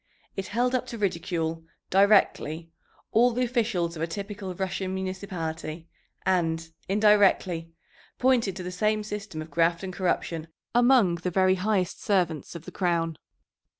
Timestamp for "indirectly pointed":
6.89-8.55